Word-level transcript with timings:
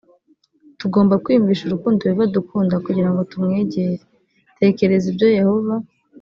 tugomba 0.79 1.19
kwiyumvisha 1.23 1.63
urukundo 1.65 1.99
yehova 2.03 2.23
adukunda 2.27 2.75
kugira 2.85 3.09
ngo 3.11 3.21
tumwegere 3.31 3.93
tekereza 4.59 5.05
ibyo 5.11 5.27
yehova 5.39 5.75